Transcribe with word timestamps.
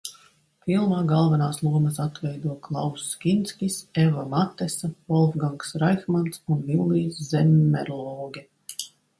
Filmā 0.67 1.01
galvenās 1.09 1.59
lomas 1.65 1.99
atveido 2.05 2.55
Klauss 2.67 3.11
Kinskis, 3.25 3.77
Eva 4.05 4.25
Matesa, 4.33 4.89
Volfgangs 5.13 5.77
Raihmans 5.85 6.43
un 6.57 6.67
Villijs 6.71 7.21
Zemmerloge. 7.29 8.45